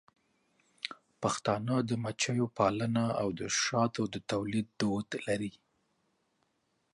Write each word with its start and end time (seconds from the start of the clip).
پښتانه 1.21 1.75
د 1.89 1.91
مچیو 2.03 2.45
پالنه 2.57 3.05
او 3.21 3.27
د 3.39 3.41
شاتو 3.61 4.03
د 4.13 4.15
تولید 4.31 4.67
دود 4.79 5.07
لري. 5.27 5.53